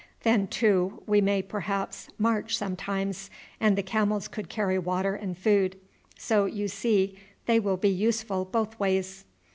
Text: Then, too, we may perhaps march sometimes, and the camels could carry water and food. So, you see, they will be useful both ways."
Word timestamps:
Then, 0.23 0.47
too, 0.47 1.03
we 1.05 1.21
may 1.21 1.43
perhaps 1.43 2.09
march 2.17 2.57
sometimes, 2.57 3.29
and 3.59 3.77
the 3.77 3.83
camels 3.83 4.27
could 4.27 4.49
carry 4.49 4.79
water 4.79 5.13
and 5.13 5.37
food. 5.37 5.75
So, 6.17 6.45
you 6.45 6.67
see, 6.69 7.19
they 7.45 7.59
will 7.59 7.77
be 7.77 7.89
useful 7.89 8.45
both 8.45 8.79
ways." 8.79 9.25